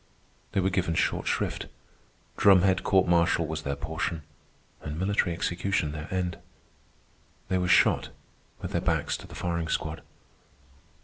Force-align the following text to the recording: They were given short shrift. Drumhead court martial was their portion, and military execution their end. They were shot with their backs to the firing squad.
They 0.53 0.59
were 0.61 0.71
given 0.71 0.95
short 0.95 1.27
shrift. 1.27 1.67
Drumhead 2.35 2.81
court 2.81 3.07
martial 3.07 3.45
was 3.45 3.61
their 3.61 3.75
portion, 3.75 4.23
and 4.81 4.97
military 4.97 5.31
execution 5.31 5.91
their 5.91 6.11
end. 6.11 6.39
They 7.49 7.59
were 7.59 7.67
shot 7.67 8.09
with 8.63 8.71
their 8.71 8.81
backs 8.81 9.15
to 9.17 9.27
the 9.27 9.35
firing 9.35 9.67
squad. 9.67 10.01